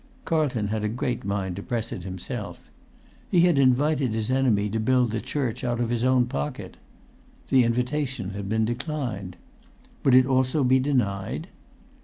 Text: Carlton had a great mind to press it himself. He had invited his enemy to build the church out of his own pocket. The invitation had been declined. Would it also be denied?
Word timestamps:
Carlton 0.25 0.69
had 0.69 0.83
a 0.83 0.89
great 0.89 1.23
mind 1.23 1.55
to 1.55 1.61
press 1.61 1.91
it 1.91 2.01
himself. 2.01 2.59
He 3.29 3.41
had 3.41 3.59
invited 3.59 4.15
his 4.15 4.31
enemy 4.31 4.67
to 4.67 4.79
build 4.79 5.11
the 5.11 5.21
church 5.21 5.63
out 5.63 5.79
of 5.79 5.91
his 5.91 6.03
own 6.03 6.25
pocket. 6.25 6.77
The 7.49 7.63
invitation 7.63 8.31
had 8.31 8.49
been 8.49 8.65
declined. 8.65 9.35
Would 10.03 10.15
it 10.15 10.25
also 10.25 10.63
be 10.63 10.79
denied? 10.79 11.49